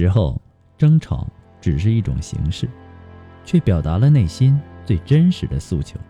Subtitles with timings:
[0.00, 0.34] 时候
[0.78, 1.26] 争吵
[1.60, 2.66] 只是一种形式，
[3.44, 6.00] 却表达了内心最真实的诉求。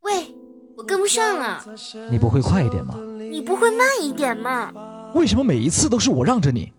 [0.00, 0.34] 喂，
[0.76, 1.64] 我跟不上了，
[2.10, 2.98] 你不会快一点吗？
[3.30, 4.72] 你不会慢一点吗？
[5.14, 6.72] 为什么每一次都是我让着你？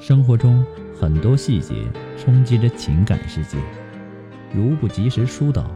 [0.00, 0.64] 生活中
[0.98, 1.74] 很多细节
[2.16, 3.58] 冲击着情感世界，
[4.54, 5.68] 如不及时疏导，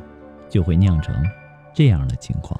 [0.48, 1.14] 就会酿成
[1.74, 2.58] 这样的情况。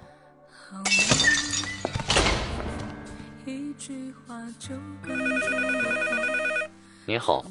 [7.07, 7.45] 您好，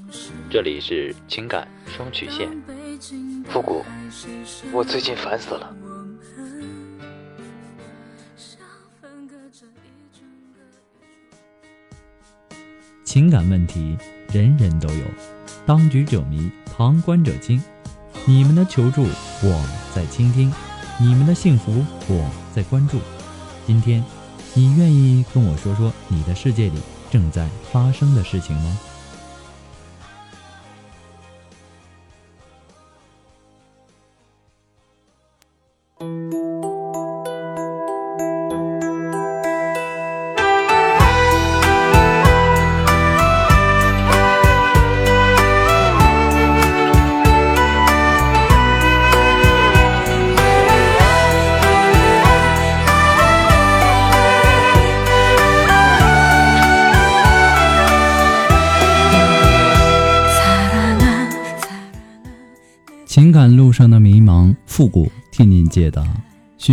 [0.49, 2.49] 这里是情感双曲线。
[3.45, 3.85] 复古，
[4.73, 5.73] 我最近烦死了。
[13.11, 13.97] 情感问题
[14.31, 15.03] 人人都有，
[15.65, 17.61] 当局者迷，旁观者清。
[18.23, 20.49] 你们的求助我在倾听，
[20.97, 23.01] 你们的幸福我在关注。
[23.67, 24.01] 今天，
[24.53, 26.79] 你愿意跟我说说你的世界里
[27.11, 28.79] 正在发生的事情吗？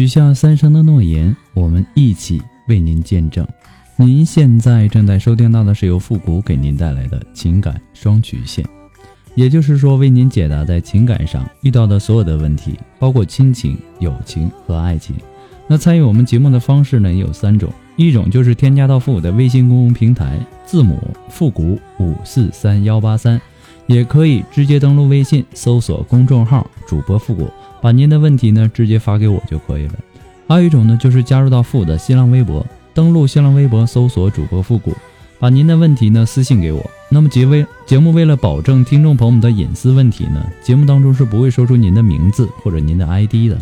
[0.09, 3.47] 下三生的诺言，我们一起为您见证。
[3.97, 8.65] 您现在正在收听到的是由复古给您带来的情感双曲线，
[9.35, 15.15] 也就是说，为您解答在情感上遇到的所有的问题，包括亲情、友情和爱情。
[15.67, 20.99] 那参与我们节目的方式呢，也有三种：一种就是添加到复古的微信公众平台，字母
[21.29, 23.41] 复古五四三幺八三。
[23.89, 27.49] 也可以直接登录微信，搜索公众号“主播复古”，
[27.81, 29.95] 把您的问题呢直接发给我就可以了。
[30.49, 34.95] 还有一种呢，就是加入到复古的新浪微博，登录新浪微博搜索“主播复古”，
[35.39, 36.91] 把您的问题呢私信给我。
[37.11, 43.59] 那么节为节目为了保证听众朋友们的隐私问题呢，节目当中是不会说出您的名字或者您的 ID 的。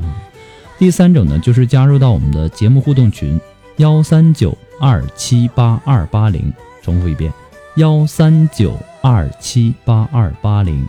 [0.78, 3.40] 第三种呢，就是加入到我们的节目互动群
[3.76, 6.52] 幺三九二七八二八零，
[6.82, 7.32] 重复一遍
[7.76, 8.76] 幺三九。
[9.02, 10.84] 二七八二八零，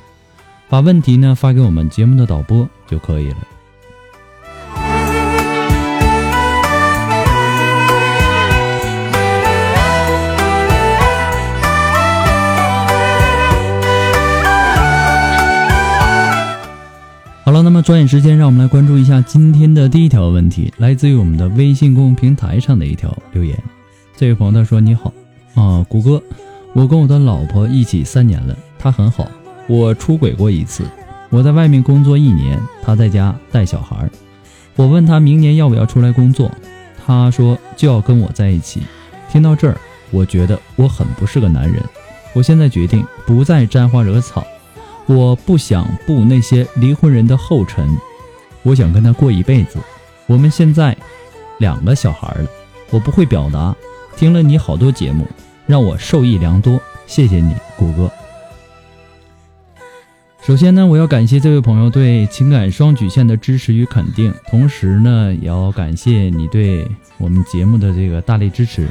[0.70, 3.38] 把问题呢发给我们节目的导播就可以了。
[17.46, 23.58] 好了，那么抓紧时间，让我们来关注一下今天的第一条问题，来自于我们的微信公众平台上的一条留言。
[24.18, 25.14] 这位朋友他说：“你好
[25.56, 26.22] 啊，谷歌。”
[26.76, 29.26] 我跟我的老婆一起三年了，她很好。
[29.68, 30.86] 我出轨过一次，
[31.30, 34.10] 我在外面工作一年，他在家带小孩。
[34.76, 36.52] 我问他明年要不要出来工作，
[37.06, 38.82] 他说就要跟我在一起。
[39.30, 39.78] 听到这儿，
[40.12, 41.84] 我觉得我很不是个男人。
[42.34, 44.46] 我现在决定不再沾花惹草，
[45.06, 47.90] 我不想步那些离婚人的后尘，
[48.64, 49.78] 我想跟他过一辈子。
[50.28, 50.96] 我们现在
[51.60, 52.50] 两个小孩了，
[52.90, 53.76] 我不会表达。
[54.16, 55.28] 听了你好多节目。
[55.68, 58.10] 让我受益良多，谢谢你，谷歌。
[60.48, 68.88] 首先呢，我要感谢这位朋友对情感双曲线的支持与肯定，同时呢，也要感谢你对我们节目的这个大力支持。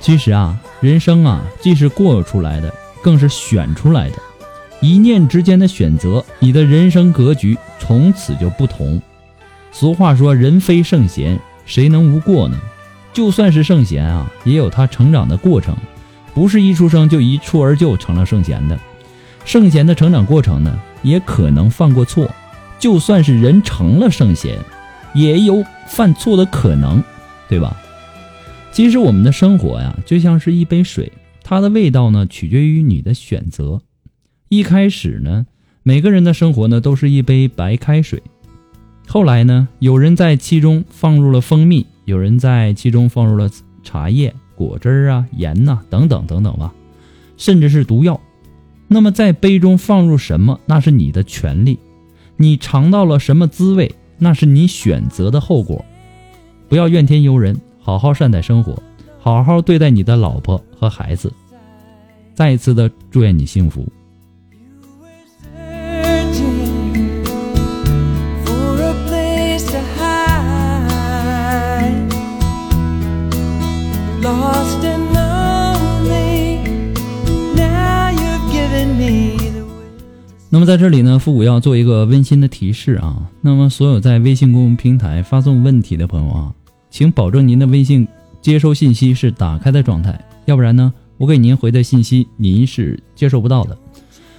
[0.00, 4.16] 其实啊，人生啊，既是过出来的，更是选出来的。
[4.80, 9.00] 一念之间的选择，你的人生格局从此就不同。
[9.70, 12.58] 俗话说，人非圣贤，谁能无过呢？
[13.12, 15.76] 就算是圣贤啊，也有他成长的过程，
[16.34, 18.76] 不是一出生就一蹴而就成了圣贤的。
[19.44, 22.30] 圣贤的成长过程呢，也可能犯过错。
[22.78, 24.58] 就算是人成了圣贤，
[25.14, 27.02] 也有犯错的可能，
[27.48, 27.76] 对吧？
[28.72, 31.12] 其实我们的生活呀，就像是一杯水，
[31.42, 33.80] 它的味道呢，取决于你的选择。
[34.48, 35.46] 一开始呢，
[35.82, 38.22] 每个人的生活呢，都是一杯白开水。
[39.06, 43.48] 后来呢，有人在其中放入了蜂蜜，有人在其中放入了
[43.82, 46.72] 茶叶、果汁啊、盐呐等等等等吧，
[47.36, 48.20] 甚至是毒药。
[48.88, 51.78] 那么在杯中放入什么，那是你的权利。
[52.36, 55.84] 你尝到了什么滋味，那是你选择的后果。
[56.68, 58.80] 不要怨天尤人，好好善待生活，
[59.20, 61.32] 好好对待你的老婆和孩子。
[62.34, 63.86] 再一次的祝愿你幸福。
[80.54, 83.28] 那么在这里呢，复古要做一个温馨的提示啊。
[83.40, 86.54] 那么所有在微信公众平台发送问题的朋友啊，
[86.90, 88.06] 请保证您的微信
[88.40, 93.76] 接收信息是打开的状态，要不然呢，我给您回的信息您是接收不到的。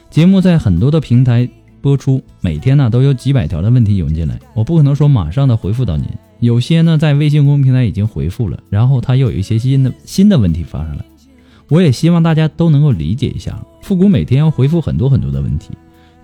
[0.09, 1.49] 节目在很多的平台
[1.81, 6.07] 播出，每天呢都有几百条的问题涌进来，我不可能说马上的回复到您。
[6.39, 11.03] 有些呢在微信公众平台已经回复了，然后他又有一些新的新的问题发上来，
[11.67, 15.71] 我也希望大家都能够理解一下，复古每天要回复很多很多的问题。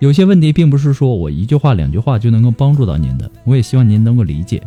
[0.02, 4.60] 有些问题并不是说我一句话两句话就能够帮助到您的，我也希望您能够理解。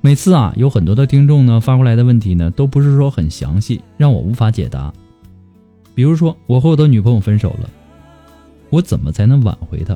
[0.00, 4.90] 每次啊，有很多的听众呢发过来的问题呢，都不是说很详细，让我无法解答。
[5.94, 7.68] 比如说，我和我的女朋友分手了，
[8.70, 9.94] 我怎么才能挽回她？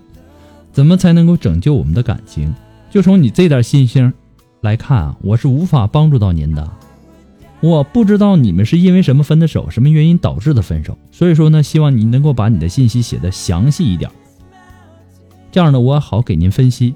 [0.70, 2.54] 怎么才能够拯救我们的感情？
[2.90, 4.12] 就从你这点信息
[4.60, 6.70] 来看啊，我是无法帮助到您的。
[7.62, 14.10] 我不知道你们是因为什么分的手，什么原因导致的分手，所以说呢，希望你能够把你的信息写的详细一点。
[15.58, 16.94] 这样呢，我好给您分析。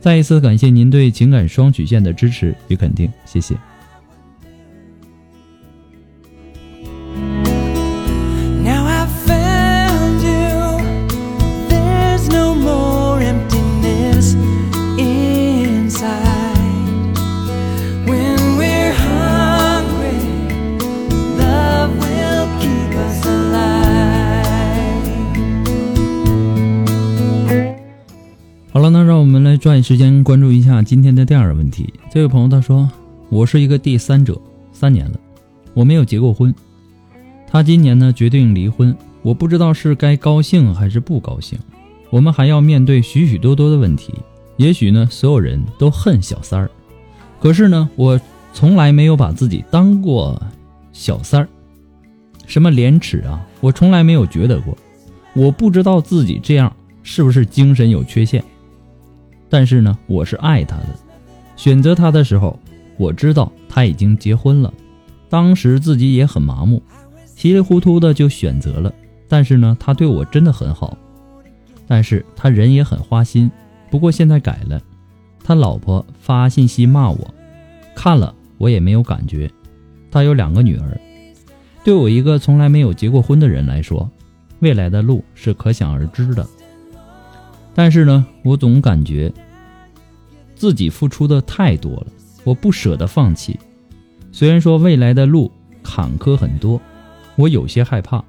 [0.00, 3.54] 再一次感谢您对情感双曲线的支持与肯定，谢谢。
[29.62, 31.94] 抓紧时间关注一下今天的第二个问题。
[32.10, 32.90] 这位朋友他说
[33.30, 34.36] ：“我是一个第三者，
[34.72, 35.20] 三年了，
[35.72, 36.52] 我没有结过婚。
[37.46, 38.92] 他今年呢决定离婚，
[39.22, 41.56] 我不知道是该高兴还是不高兴。
[42.10, 44.12] 我们还要面对许许多多的问题。
[44.56, 46.68] 也许呢，所有人都恨小三儿，
[47.38, 48.20] 可是呢，我
[48.52, 50.42] 从来没有把自己当过
[50.92, 51.48] 小三儿。
[52.48, 54.76] 什么廉耻啊，我从来没有觉得过。
[55.34, 56.74] 我不知道自己这样
[57.04, 58.42] 是不是精神有缺陷。”
[59.52, 60.86] 但是呢，我是爱他的。
[61.56, 62.58] 选择他的时候，
[62.96, 64.72] 我知道他已经结婚了。
[65.28, 66.82] 当时自己也很麻木，
[67.36, 68.90] 稀里糊涂的就选择了。
[69.28, 70.96] 但是呢，他对我真的很好。
[71.86, 73.50] 但是他人也很花心。
[73.90, 74.80] 不过现在改了，
[75.44, 77.34] 他老婆发信息骂我，
[77.94, 79.50] 看了我也没有感觉。
[80.10, 80.98] 他有两个女儿，
[81.84, 84.10] 对我一个从来没有结过婚的人来说，
[84.60, 86.48] 未来的路是可想而知的。
[87.74, 89.32] 但是呢，我总感觉
[90.54, 92.06] 自己付出的太多了，
[92.44, 93.58] 我不舍得放弃。
[94.30, 95.50] 虽然说未来的路
[95.82, 96.80] 坎坷很多，
[97.36, 98.22] 我有些害怕，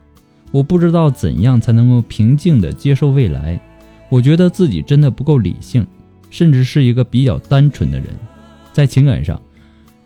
[0.52, 3.60] 我不知道怎样才能够平静的接受未来。
[4.10, 5.86] 我觉得自己真的不够理性，
[6.30, 8.08] 甚至是一个比较单纯的人。
[8.72, 9.42] 在情感上，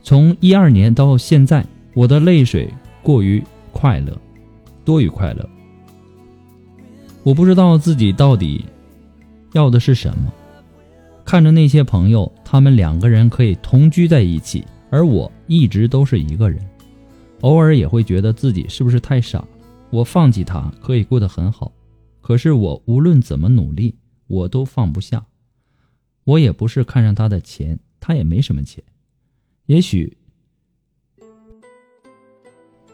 [0.02, 4.18] 从一二年到现在，我的泪水过于快乐，
[4.84, 5.48] 多于快乐。
[7.24, 8.66] 我不知道自己到底。
[9.58, 10.32] 要的是什么？
[11.26, 16.64] 看着那些朋友，他们两个人可以同居在一起，而我一直都是一个人。
[17.42, 19.44] 偶尔也会觉得自己是不是太傻？
[19.90, 21.72] 我放弃他可以过得很好，
[22.22, 23.96] 可是我无论怎么努力，
[24.28, 25.26] 我都放不下。
[26.24, 28.84] 我也不是看上他的钱，他也没什么钱。
[29.66, 30.16] 也许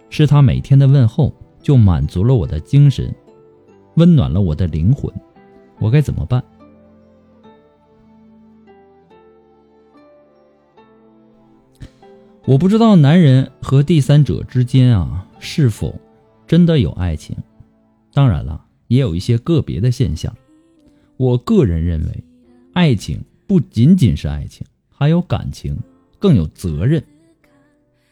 [0.10, 3.14] 是他每天的问候就满足了我的精神，
[3.96, 5.14] 温暖了我的灵魂。
[5.80, 6.44] 我该怎么办？
[12.46, 15.98] 我不知道男人和第三者之间啊，是否
[16.46, 17.34] 真的有爱情？
[18.14, 20.36] 当然了，也有一些个别的现象。
[21.16, 22.24] 我个人认为，
[22.74, 25.78] 爱情不仅仅是爱情，还有感情，
[26.20, 27.02] 更有责任。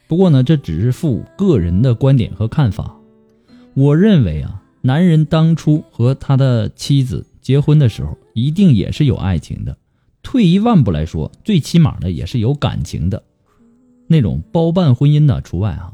[0.07, 2.95] 不过呢，这只是父个人的观点和看法。
[3.73, 9.77] 我认为啊，男人当初和他的妻子结婚的时候，一定也是有爱情的。
[10.23, 13.21] 退一万步来说，最起码的也是有感情的，
[14.12, 15.94] 那种包办婚姻的除外啊。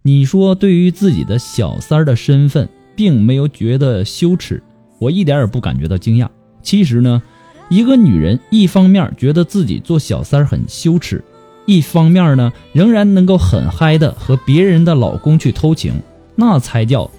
[0.00, 4.62] 你说对于自己的小三儿的身份，并没有觉得羞耻，
[4.98, 6.28] 我一点也不感觉到惊讶。
[6.62, 7.22] 其实呢，
[7.68, 11.24] 一个女人一方面觉得自己做小三儿很羞耻，
[11.66, 16.02] 一方面呢，仍然能够很嗨的和别人的老公去偷情，
[16.36, 17.10] 那才叫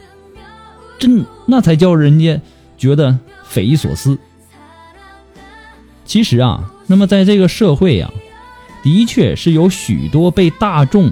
[0.97, 2.39] 真，那才叫人家
[2.77, 4.17] 觉得匪夷所思。
[6.05, 8.13] 其实啊，那么在这个社会呀，
[8.85, 11.11] 的确是有许多被大众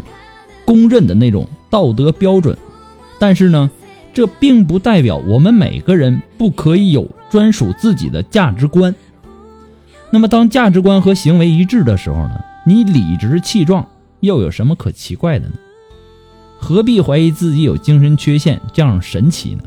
[0.64, 2.56] 公认的那种道德标准，
[3.18, 3.72] 但是呢，
[4.14, 8.94] 这并不代表我们每个人不可以有专属自己的价值观。
[10.12, 13.90] 那么，当价值观和行为一致的时候呢，你理直气壮
[14.20, 15.56] 又有什么可奇怪的呢？
[16.60, 19.64] 何必怀疑自己有精神缺陷这样神奇呢？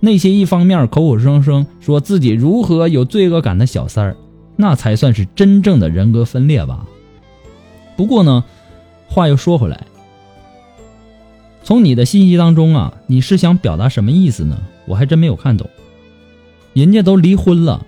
[0.00, 4.16] 那些一方面口口声声说自己如何有罪恶感的小三儿，
[4.56, 6.86] 那才算是真正的人格分裂吧。
[7.96, 8.44] 不过呢，
[9.06, 9.86] 话又说回来，
[11.62, 14.60] 从你的信息当中啊，你是想表达什么意思呢？
[14.86, 15.68] 我还真没有看懂。
[16.72, 17.86] 人家都离婚了，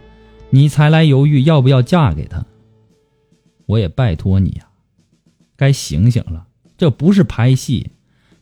[0.50, 2.44] 你才来犹豫要不要嫁给他？
[3.66, 4.68] 我也拜托你呀，
[5.56, 6.46] 该醒醒了，
[6.78, 7.90] 这不是拍戏，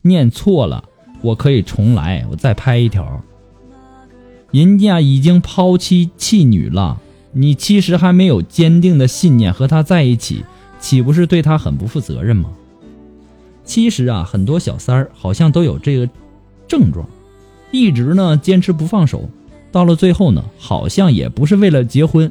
[0.02, 0.85] 念错了，
[1.23, 3.23] 我可以重来，我再拍一条。
[4.50, 7.00] 人家已经抛妻弃女了，
[7.35, 10.45] 你其实还没有坚定的信念和他在一起，
[10.81, 12.50] 岂不是对他很不负责任吗？
[13.64, 16.09] 其实啊，很多小三儿好像都有这个
[16.69, 17.07] 症状，
[17.71, 19.29] 一直呢坚持不放手，
[19.73, 22.31] 到了最后呢，好像也不是为了结婚，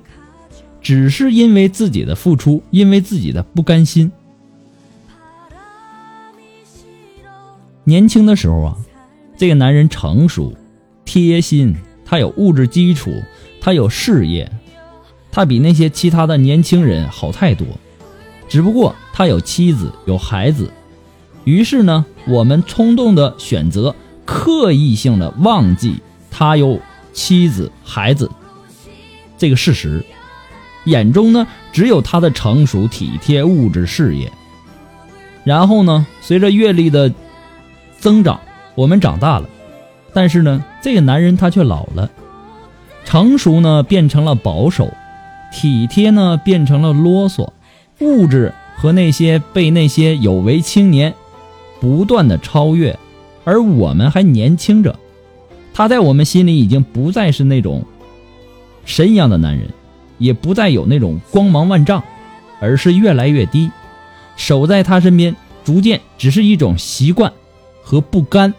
[0.81, 4.12] 只是因为自己的付出，因为自己的不甘心。
[7.83, 8.77] 年轻的时候啊，
[9.36, 10.53] 这个男人成熟、
[11.03, 11.75] 贴心。
[12.05, 13.12] 他有物质基础，
[13.60, 14.51] 他有事业，
[15.33, 17.65] 他比那些其他的年轻人好太多。
[18.47, 20.71] 只不过他有妻子有孩子，
[21.43, 25.95] 于是呢，我们冲动的选择，刻意性的忘记
[26.29, 26.79] 他有
[27.13, 28.29] 妻子孩子
[29.39, 30.05] 这个事实，
[30.85, 34.31] 眼中呢只有他的成熟体贴物质事业。
[35.43, 37.11] 然后呢，随着阅历的
[37.97, 38.39] 增长，
[38.75, 39.49] 我们长大了。
[40.13, 42.11] 但是呢，这个男人他却老了，
[43.03, 44.93] 成熟呢变成了保守，
[45.53, 47.51] 体贴呢变成了啰嗦，
[48.00, 51.13] 物质和那些被那些有为青年
[51.79, 52.98] 不断的超越，
[53.43, 54.98] 而我们还年轻着，
[55.74, 57.86] 他在我们心里已经不再是那种
[58.83, 59.69] 神一样的男人，
[60.17, 62.03] 也不再有那种光芒万丈，
[62.60, 63.69] 而是越来越低，
[64.36, 67.31] 守在他身边，逐渐只是一种习惯
[67.83, 68.53] 和不甘。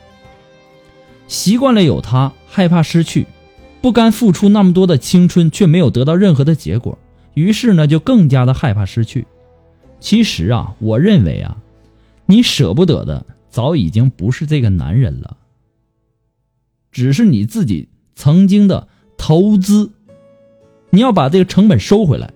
[1.27, 3.27] 习惯了有他，害怕失去，
[3.85, 6.99] 不甘付出那么多的青春，却没有得到任何的结果，
[7.35, 9.27] 于是呢，就更加的害怕失去。
[10.01, 11.59] 其实啊，我认为啊，
[12.25, 15.37] 你舍不得的早已经不是这个男人了，
[16.93, 18.89] 只是你自己曾经的
[19.19, 19.91] 投资，
[20.89, 22.33] 你要把这个成本收回来，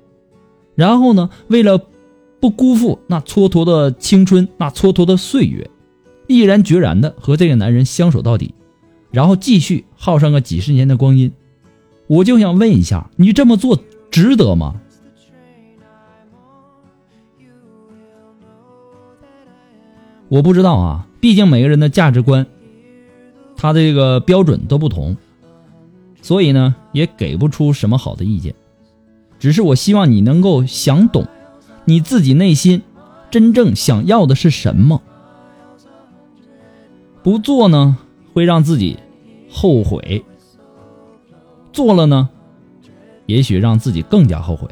[0.74, 1.80] 然后呢，为了
[2.40, 5.70] 不辜负那蹉跎的青春，那蹉跎的岁月，
[6.26, 8.54] 毅然决然的和这个男人相守到底。
[9.10, 11.32] 然后继续耗上个几十年的光阴，
[12.06, 13.78] 我就想问一下，你这么做
[14.10, 14.80] 值得吗？
[20.28, 22.46] 我不知道啊，毕竟每个人的价值观，
[23.56, 25.16] 他的这个标准都不同，
[26.20, 28.54] 所以呢，也给不出什么好的意见。
[29.38, 31.26] 只是我希望你能够想懂，
[31.86, 32.82] 你自己内心
[33.30, 35.00] 真正想要的是什么。
[37.22, 37.96] 不做呢？
[38.38, 38.96] 会让自己
[39.50, 40.24] 后悔，
[41.72, 42.28] 做了呢，
[43.26, 44.68] 也许让自己更加后悔。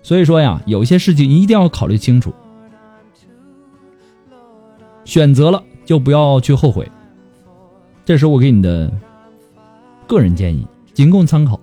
[0.00, 2.32] 所以说呀，有些事情一定要考虑清楚，
[5.04, 6.88] 选择了就不要去后悔。
[8.04, 8.88] 这是我给你的
[10.06, 10.64] 个人建议，
[10.94, 11.58] 仅供参考。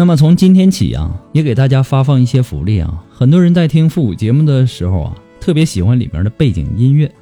[0.00, 3.04] 那么从今天起啊，也给大家发放一些福利啊。
[3.10, 7.12] 很多人在听复古节目的时候啊，特别喜欢里面的背景音乐。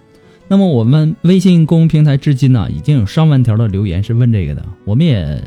[0.46, 5.42] 那么我们微信公众平台至今呢，已经有上万条的留言是问这个的，我们也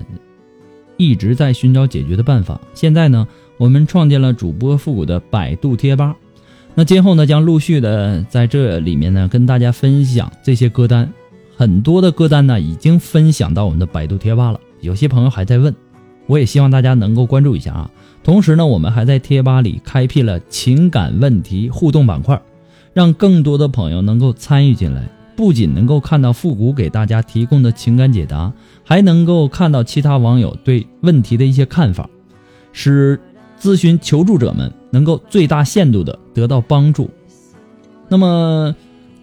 [0.97, 2.59] 一直在寻找解决的办法。
[2.73, 6.15] 现在呢，我们创建了主播复古的百度贴吧。
[6.73, 11.07] 那今后呢，将陆续的在这里面呢跟大家分享这些歌单。
[11.55, 15.71] 很多的歌单呢已经分享到我们的百度贴吧了，有些朋友还在问，
[16.29, 17.89] 我也希望大家能够关注一下啊。
[18.23, 22.39] 同时呢，我们还在贴吧里开辟了情感问题互动板块，
[22.93, 28.53] 让更多的朋友能够参与进来，不仅能够看到复古给大家提供的情感解答，
[28.85, 32.07] 还能够看到其他网友对问题的一些看法，
[32.71, 33.19] 使
[33.59, 37.09] 咨询求助者们能够最大限度的得到帮助。
[38.07, 38.75] 那么，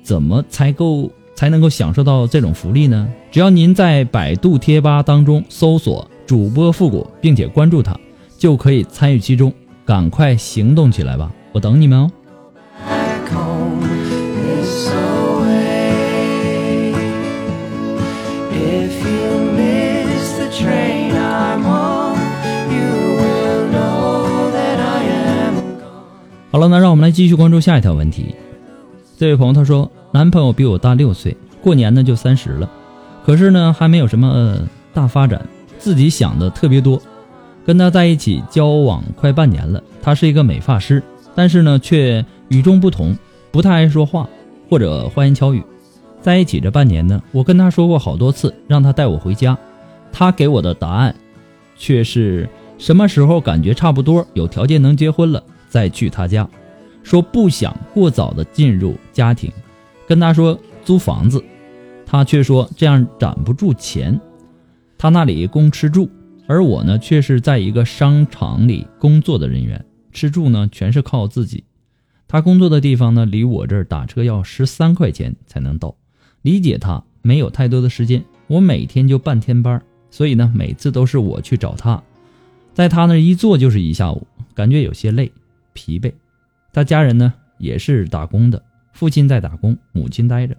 [0.02, 1.10] 怎么才够？
[1.36, 3.06] 才能够享受到这种福利呢？
[3.30, 7.98] 只要您在百度贴吧当中搜索“主播复古”，并且关注他，
[8.36, 9.52] 就可以参与其中。
[9.84, 12.10] 赶快行动起来吧，我等你们哦！
[26.50, 28.34] 好了，那让我们来继续关注下一条问题。
[29.16, 29.90] 这位朋友他说。
[30.12, 32.70] 男朋友比我大六岁，过年呢就三十了，
[33.26, 34.56] 可是呢还没有什么
[34.94, 35.46] 大发展，
[35.78, 37.00] 自己想的特别多。
[37.64, 41.02] 跟他在一起交往快半年了，他是一个美发师，
[41.34, 43.16] 但是呢却与众不同，
[43.50, 44.28] 不太爱说话
[44.70, 45.62] 或者花言巧语。
[46.22, 49.58] 在一起这半年呢，我跟他说过好多次让他带我回家，
[50.12, 51.14] 他给我的答案
[51.76, 56.48] 却是什么时候感觉差不多有条件能结婚了再去他家，
[57.02, 59.50] 说不想过早的进入家庭。
[60.06, 61.42] 跟他说租房子，
[62.06, 64.20] 他却说这样攒不住钱。
[64.98, 66.10] 他那里供吃住，
[66.46, 71.64] 而我呢却是在一个商场里工作的人员，吃住呢全是靠自己。
[72.28, 75.94] 他工作的地方呢离我这儿打车要十三块钱才能到。
[76.42, 82.02] 理解他没有太多的时间，我每天就半天班，所以呢每次都是我去找他，
[82.72, 85.30] 在他那一坐就是一下午，感觉有些累
[85.72, 86.12] 疲惫。
[86.72, 88.62] 他家人呢也是打工的。
[88.92, 90.56] 父亲在打工，母亲待着。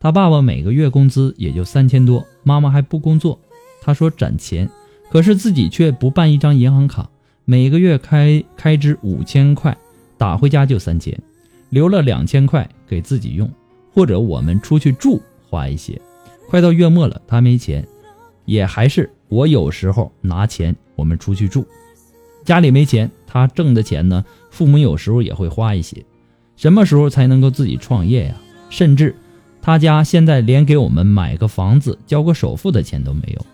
[0.00, 3.38] 他爸爸每个月工资也就三千多，妈妈还不工作。
[3.86, 4.68] 他说攒钱，
[5.12, 7.08] 可是自己却不办一张银行卡，
[7.44, 9.78] 每个月开开支五千块，
[10.18, 11.16] 打回家就三千，
[11.70, 13.48] 留了两千块给自己用，
[13.94, 15.96] 或者我们出去住花一些。
[16.48, 17.86] 快到月末了，他没钱，
[18.44, 21.64] 也还是我有时候拿钱我们出去住。
[22.44, 26.04] 家里没钱，他挣的钱呢，父母有时候也会花一些。
[26.56, 28.34] 什么时候才能够自己创业呀？
[28.68, 29.14] 甚至，
[29.62, 33.46] 他家现在连给我们买个房子、交个首付的钱都没有。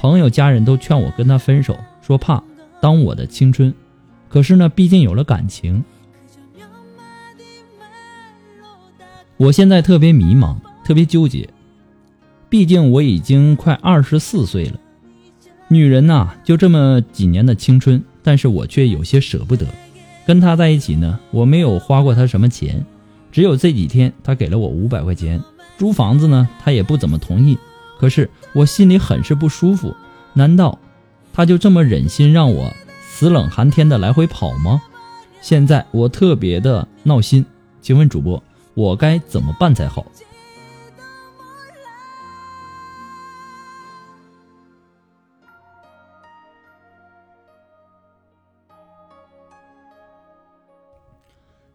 [0.00, 2.42] 朋友、家人都劝我跟他分手，说怕
[2.80, 3.74] 耽误我的青春。
[4.30, 5.84] 可是呢，毕竟有了感情，
[9.36, 11.46] 我现在特别迷茫，特别纠结。
[12.48, 14.80] 毕竟我已经快二十四岁了，
[15.68, 19.66] 女人呐，就这么几年的青春，但是我却有些舍不得。
[20.24, 22.86] 跟他在一起呢，我没有花过他什么钱，
[23.30, 25.42] 只有这几天他给了我五百块钱。
[25.76, 27.58] 租房子呢，他也不怎么同意。
[28.00, 29.94] 可是我心里很是不舒服，
[30.32, 30.78] 难道
[31.34, 34.80] 他就这么忍心让我死冷寒天的来回跑吗？
[35.42, 37.44] 现在我特别的闹心，
[37.82, 40.06] 请问主播，我该怎么办才好？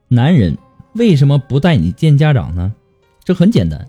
[0.08, 0.58] 男人
[0.94, 2.74] 为什么不带你见家长呢？
[3.24, 3.88] 这很简单，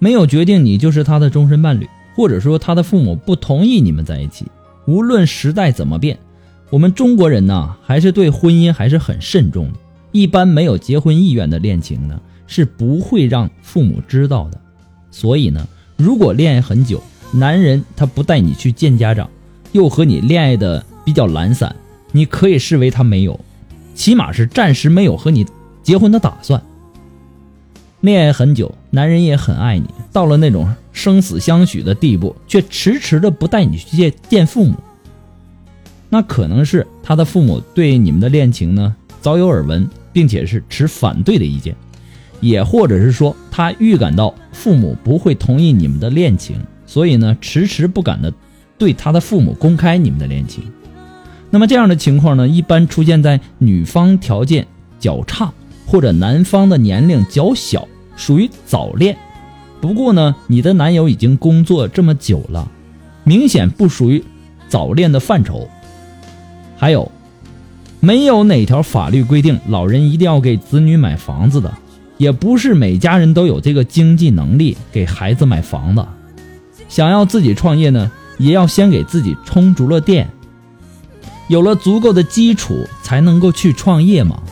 [0.00, 4.46] 没有决定你就是他的终身伴侣，或者说他的父母不同意你们在一起。
[4.86, 6.18] 无论时代怎么变，
[6.70, 9.74] 我们中国人呢，还是对婚姻还是很慎重的。
[10.10, 14.58] 一般没有结婚意愿的恋情呢，是不会让父母知道的。
[15.10, 19.28] 所以呢，如果恋爱很久，男人他不带你去见家长，
[19.72, 21.76] 又和你恋爱的比较懒散，
[22.10, 23.38] 你可以视为他没有。
[23.94, 25.46] 起码是暂时没有和你
[25.82, 26.60] 结婚的打算。
[28.00, 34.74] 恋爱很久，男人也很爱你，到了那种生死相许的地步，却迟迟的不带你去见见父母，
[36.08, 41.74] 那可能是他的父母对你们的恋情呢早有耳闻，并且是持反对的意见，
[42.40, 48.32] 也或者是说他预感到父母不会同意你们的恋情，所以呢迟迟不敢的
[48.76, 50.64] 对他的父母公开你们的恋情。
[51.50, 54.66] 那么这样的情况呢，一般出现在女方条件
[54.98, 55.52] 较差，
[55.86, 57.86] 或者男方的年龄较小，
[58.20, 59.16] 属于早恋。
[59.80, 62.70] 不过呢，你的男友已经工作这么久了，
[63.24, 64.22] 明显不属于
[64.68, 65.66] 早恋的范畴。
[66.76, 67.10] 还有，
[67.98, 71.72] 没有哪条法律规定老人一定要给子女买房子的，
[72.18, 76.06] 也不是每家人都有这个经济能力给孩子买房子。
[76.90, 80.28] 想要自己创业呢，也要先给自己充足了电。
[81.48, 84.42] 有了足够的基础才能够去创业嘛。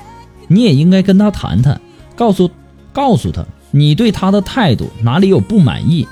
[0.49, 1.79] 你也应该跟他谈谈，
[2.17, 2.51] 告诉
[2.93, 6.07] 告诉他你对他的态度哪里有不满意，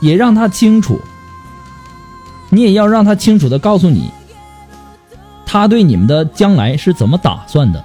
[0.00, 1.00] 也让他清楚。
[2.50, 4.10] 你也要让他清楚的告诉你，
[5.46, 7.84] 他对你们的将来是怎么打算的。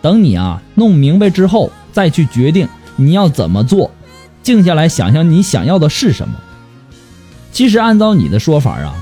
[0.00, 3.90] 等你啊弄明白之后，再去决定你要怎么做。
[4.42, 6.34] 静下来想想你想要的是什么。
[7.50, 8.94] 其实按照你的说法啊，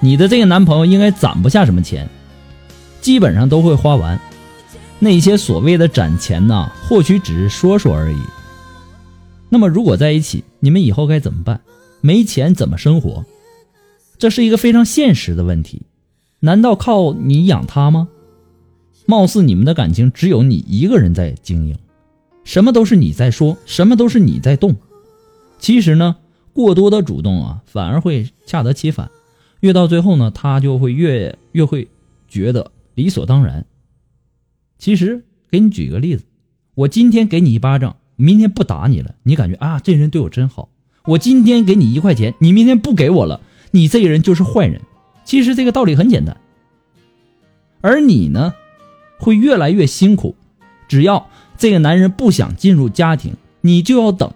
[0.00, 2.08] 你的这个男朋友应该攒不下什么钱，
[3.00, 4.18] 基本上都会花完。
[4.98, 8.18] 那些所谓的攒钱呢，或许只是说说而已。
[9.48, 11.60] 那么如果在一起，你们以后该怎么办？
[12.00, 13.24] 没钱怎么生活？
[14.18, 15.82] 这是一个非常现实的问题。
[16.40, 18.08] 难道靠你养他吗？
[19.06, 21.76] 貌似你们的感情只有你一个人在经营，
[22.44, 24.74] 什么都是你在说，什么都是你在动。
[25.58, 26.16] 其实呢，
[26.52, 29.10] 过多的主动啊，反而会恰得其反。
[29.60, 31.88] 越到最后呢，他就会越越会
[32.28, 33.64] 觉得理所当然。
[34.78, 36.24] 其实给你举个例子，
[36.74, 40.68] 我今天给你一巴掌，明天不打你了，你感觉啊，这人对我真好。
[41.04, 44.80] 我今天给你一块钱，你明天不给我了，你这个人就是坏人。
[45.24, 46.36] 其实这个道理很简单，
[47.80, 48.54] 而你呢，
[49.18, 50.36] 会越来越辛苦。
[50.88, 54.32] 只要这个男人不想进入家庭，你就要等。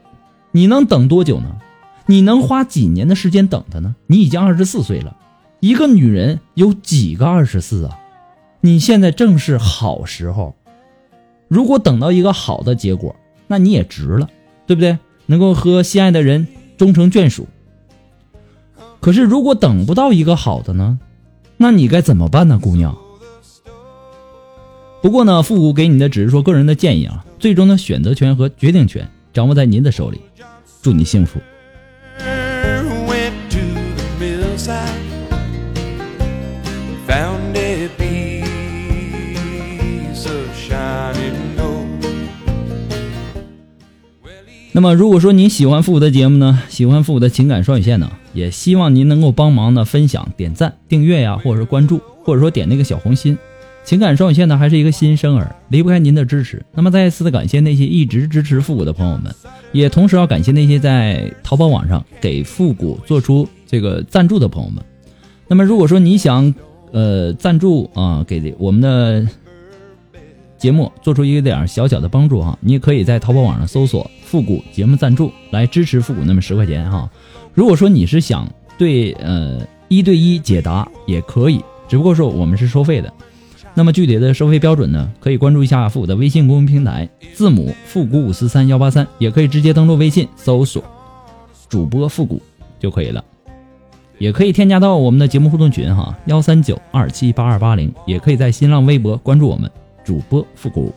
[0.52, 1.58] 你能等多久呢？
[2.06, 3.94] 你能花几年的时间等他呢？
[4.08, 5.16] 你已经二十四岁了，
[5.60, 7.99] 一个女人有几个二十四啊？
[8.60, 10.54] 你现在正是好时候。
[11.48, 14.28] 如果等到一个好的结果，那你也值了，
[14.66, 14.98] 对不对？
[15.26, 16.46] 能够和心爱的人。
[16.78, 17.46] 终成眷属。
[19.00, 20.98] 可是，如果等不到一个好的呢？
[21.58, 22.96] 那你该怎么办呢，姑娘？
[25.02, 30.22] 不过呢，复古给你的只是说个人的建议啊，最终的选择权和决定权掌握在您的手里。
[30.80, 31.38] 祝你幸福。
[44.80, 53.36] 那么，如果说您喜欢复古的节目呢，喜欢复古的情感双曲线呢，也希望您能够帮忙呢分享、点赞、订阅呀，或者说关注，或者说点那个小红心。
[53.84, 56.64] 情感双曲线呢还是一个新生儿，离不开您的支持。
[56.72, 59.30] 那么再一次的感谢那些一直支持复古的朋友们，
[59.72, 64.82] 也同时要感谢那些在淘宝网上给复古做出这个赞助的朋友们。
[65.46, 66.54] 那么如果说你想
[66.90, 69.28] 呃赞助啊，给我们的。
[70.60, 77.10] 节目做出一点小小的帮助哈，你也可以在淘宝网上搜索“复古节目赞助”来支持复古那么十块钱哈。
[77.54, 78.46] 如果说你是想
[78.76, 83.10] 对呃一对一解答也可以，只不过说我们是收费的。
[83.72, 90.84] 那么具体的收费标准呢，可以关注一下复古的微信公众平台，字母复古五四三幺八三，也可以直接登录微信搜索
[91.70, 92.42] 主播复古
[92.78, 93.24] 就可以了。
[94.18, 99.70] 也可以添加到我们的节目互动群哈，幺三九二七八二八零，也可以在新浪微博关注我们。
[100.04, 100.92] 主播复古。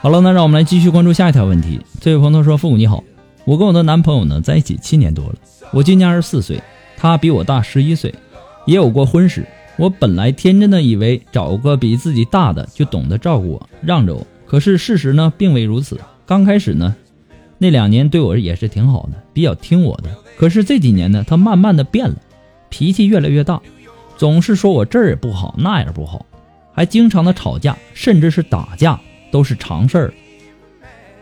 [0.00, 1.80] 好了，那让我们来继续关注下一条问题。
[1.98, 3.02] 这位朋友说：“复古你好，
[3.46, 5.34] 我跟我的男朋友呢在一起七年多了，
[5.72, 6.62] 我今年二十四岁，
[6.96, 8.14] 他比我大十一岁，
[8.66, 9.46] 也有过婚史。
[9.78, 14.26] 我本来天真的以为找个比自己大的就懂得照顾我，让着我。
[14.46, 15.98] 可是事实呢并未如此。
[16.26, 16.94] 刚开始呢。”
[17.58, 20.10] 那两年对我也是挺好的，比较听我的。
[20.36, 22.16] 可是这几年呢，他慢慢的变了，
[22.68, 23.60] 脾气越来越大，
[24.16, 26.26] 总是说我这儿也不好，那也不好，
[26.72, 30.14] 还经常的吵架，甚至是打架都是常事儿。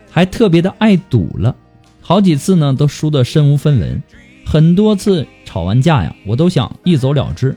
[0.09, 1.55] 还特别的爱赌了，
[2.01, 4.01] 好几次呢都输得身无分文。
[4.45, 7.55] 很多次吵完架呀，我都想一走了之，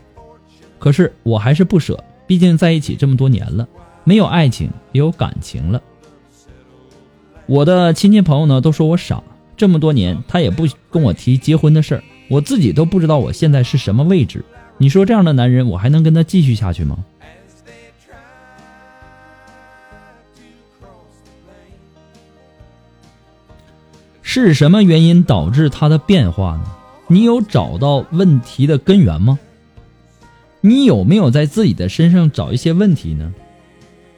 [0.78, 3.66] 可是我还是不舍，毕竟在一起这么多年了，
[4.04, 5.82] 没有爱情也有感情了。
[7.46, 9.22] 我的亲戚朋友呢都说我傻，
[9.56, 14.44] 这么多年他也不跟我提结婚的事儿，我自己都不知道我现在是什么位置。
[14.78, 16.98] 你说这样的男人，我还能跟他继续下去吗？
[24.22, 26.64] 是什么原因导致他的变化呢？
[27.06, 29.38] 你有找到问题的根源吗？
[30.61, 33.32] 你有没有在自己的身上找一些问题呢？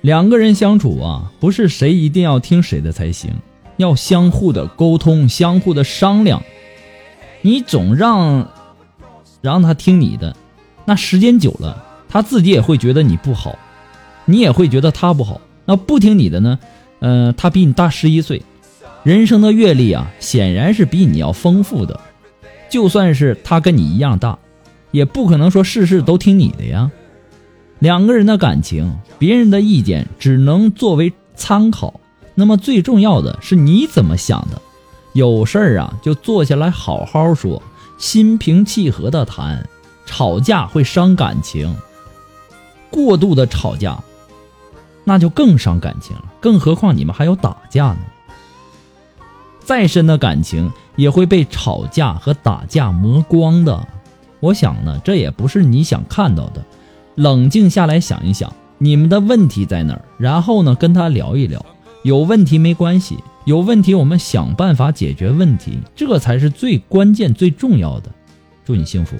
[0.00, 3.32] 两个人相处啊，不是谁一定要听谁的才行，
[3.76, 6.42] 要相互的沟通，相互的商量。
[7.42, 8.48] 你总让
[9.40, 10.36] 让他听你的，
[10.84, 13.58] 那时间久了，他自己也会觉得你不好，
[14.24, 15.40] 你也会觉得他不好。
[15.64, 16.58] 那不听你的呢？
[17.00, 18.42] 呃，他比你大十一岁，
[19.02, 22.00] 人生的阅历啊，显然是比你要丰富的。
[22.68, 24.38] 就算是他跟你一样大，
[24.90, 26.90] 也不可能说事事都听你的呀。
[27.78, 32.00] 两个人的感情，别人的意见只能作为参考，
[32.34, 34.60] 那么最重要的是你怎么想的。
[35.12, 37.62] 有事儿啊，就坐下来好好说，
[37.98, 39.66] 心平气和的谈。
[40.10, 41.76] 吵架会伤感情，
[42.90, 44.02] 过度的吵架，
[45.04, 46.24] 那就更伤感情了。
[46.40, 47.98] 更何况你们还有打架呢。
[49.60, 53.86] 再深的感情也会被吵架和打架磨光的。
[54.40, 56.64] 我想呢，这也不是你想看到的。
[57.18, 60.00] 冷静下来想一想，你们的问题在哪儿？
[60.18, 61.64] 然后呢，跟他聊一聊。
[62.04, 68.10] 有问题没关系，有问题我们想办法解决问题，这才是最关键、最重要的。
[68.64, 69.16] 祝你幸福。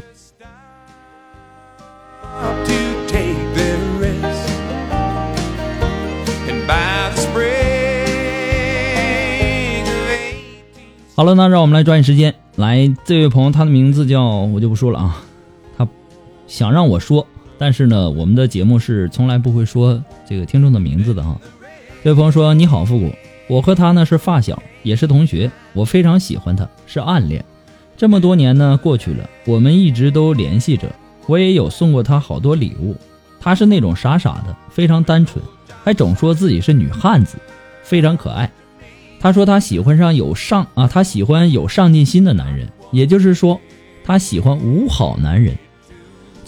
[11.16, 12.32] 好了，那让我们来抓紧时间。
[12.54, 15.24] 来，这位朋友，他的名字叫我就不说了啊。
[15.76, 15.88] 他
[16.46, 17.26] 想让我说，
[17.58, 21.38] 但是呢，我们的节目是从来不会说这个听众的名字的哈。
[22.04, 23.12] 这位朋友说：“你好，复古，
[23.48, 27.44] 我和他呢是发小，也是同学，我非常喜欢他，是暗恋。
[27.96, 30.88] 这么多年呢过去了，我们一直都联系着，
[31.26, 32.94] 我也有送过他好多礼物。
[33.40, 35.44] 他是那种傻傻的，非常单纯，
[35.82, 37.36] 还总说自己是女汉子，
[37.82, 38.50] 非常可爱。”
[39.20, 43.60] 他说他喜欢上有上啊，他喜欢有上进心的男人，也就是说，
[44.04, 45.56] 他喜欢五好男人。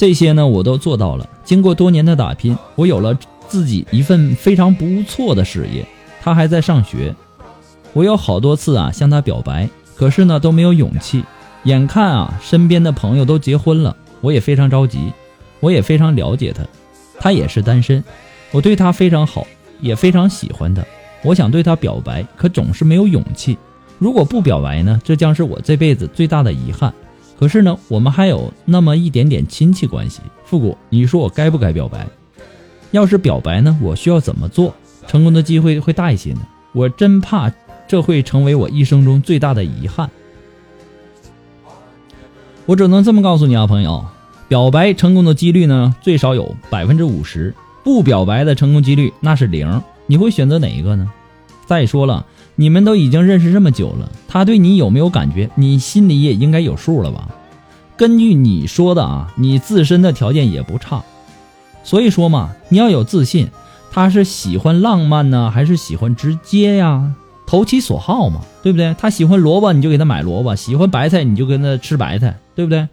[0.01, 1.29] 这些呢，我都做到了。
[1.45, 3.15] 经过多年的打拼，我有了
[3.47, 5.87] 自己一份非常不错的事业。
[6.23, 7.15] 他还在上学，
[7.93, 11.23] 我有好多次啊向他表白，可是呢都没有勇气。
[11.65, 15.13] 眼看啊身边的朋友都结婚了，我也非常着急。
[15.61, 16.65] 我也非常了解他，
[17.19, 18.03] 他也是单身。
[18.53, 19.47] 我对他非常好，
[19.83, 20.83] 也非常喜欢他。
[21.23, 23.59] 我想对他表白，可总是没有勇气。
[23.99, 24.99] 如果不表白呢？
[25.05, 26.91] 这将是我这辈子最大的遗憾。
[27.41, 30.21] 可是呢，我们还有那么一点点亲戚关系。
[30.45, 32.07] 复古，你说我该不该表白？
[32.91, 33.79] 要是表白呢？
[33.81, 34.75] 我需要怎么做，
[35.07, 36.41] 成功的机会会大一些呢？
[36.73, 37.51] 我真怕
[37.89, 40.11] 这会成为我一生中最大的遗憾。
[42.67, 44.05] 我只能这么告诉你啊，朋友，
[44.47, 49.83] 表白成功的几率呢，最少有百分之五十；不表白的成功几率那是零。
[50.07, 51.11] 你会选择哪一个呢？
[51.65, 52.27] 再说了，
[52.61, 55.49] 你们都已经认识这么久了，他对你有没有感觉？
[55.55, 57.31] 你心里也应该有数了吧？
[57.97, 61.03] 根据你说的啊，你自身的条件也不差，
[61.83, 63.49] 所以说嘛，你要有自信。
[63.91, 67.15] 他是喜欢浪漫呢，还是喜欢直接呀？
[67.47, 68.95] 投其所好嘛，对不对？
[68.99, 72.87] 他喜欢萝卜，你就给他买萝卜；喜欢白菜，你就跟他吃白菜，对不对？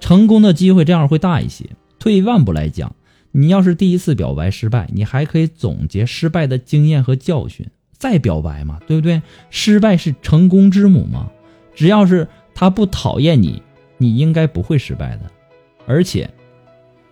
[0.00, 1.66] 成功的机会这样会大一些。
[2.00, 2.92] 退一万步来讲。
[3.30, 7.68] 你要是第一次表白失败，你还可以总结失败的经验和教训，
[8.02, 9.22] 再表白嘛，对不对？
[9.48, 11.28] 失败是成功之母嘛。
[11.76, 13.62] 只要是他不讨厌你，
[13.98, 15.20] 你应该不会失败的。
[15.86, 16.28] 而且，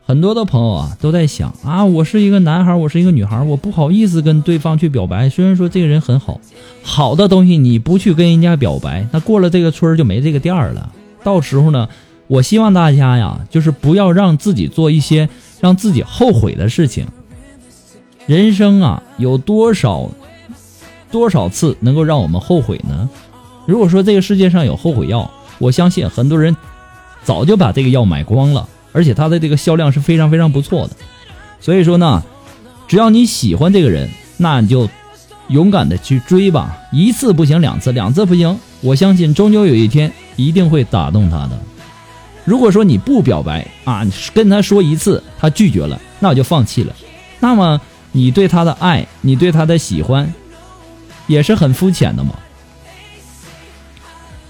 [0.05, 5.29] 很多的朋友啊都在想啊，我是一个男孩，我是一个女孩，我不好意思跟对方去表白。
[5.29, 6.41] 虽然说这个人很好，
[6.83, 10.93] 好的东西你不去跟人家表白，那过了这个村就没这个店了。
[11.23, 11.89] 到时候呢，
[12.27, 15.29] 我希望大家呀，就是不要让自己做一些。
[15.61, 17.07] 让自己后悔的事情，
[18.27, 20.11] 人生啊，有多少
[21.11, 23.09] 多少次能够让我们后悔呢？
[23.67, 26.57] 如果说这个世界上有后悔药，我相信很多人
[27.25, 30.97] 早就把这个药买光了，而且它的这个销量是非常非常不错的。
[31.61, 32.23] 所以说呢，
[32.89, 34.89] 只要你喜欢这个人，那你就
[35.49, 41.59] 勇敢的去追吧，一次不行，两次，两次不行，我相信终究有一天一定会打动他的。
[42.45, 46.95] 如果说你不表白啊，跟他说一次，他拒绝了，那我就放弃了。
[47.39, 47.81] 那么
[48.13, 50.33] 你对他的爱，你对他的喜欢，
[51.31, 52.35] 也是很肤浅的嘛。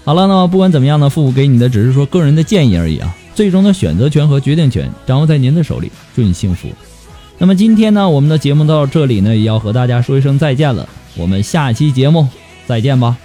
[0.03, 5.91] 好了，那么不管怎么样呢，父母给你的只是说个人的建议而已啊，最终的选择权和决定权掌握在您的手里。
[6.15, 6.67] 祝你幸福。
[7.37, 10.89] 那么今天呢，我们的节目到这里呢，也要和大家说一声再见了。
[11.15, 12.27] 我们下期节目
[12.65, 13.15] 再见吧。